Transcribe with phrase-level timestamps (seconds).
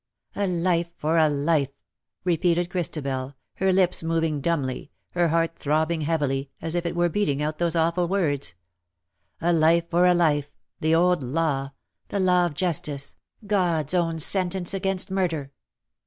[0.35, 1.69] ^' A life for a life/'
[2.23, 7.43] repeated Christabel, her lips moving dumbly, her heart throbbing heavily, as if it were beating
[7.43, 8.55] out those awful words.
[9.41, 10.49] ^' A life for a life—
[10.81, 11.69] the old law—
[12.09, 15.51] the law of justice— God's own sentence against murder.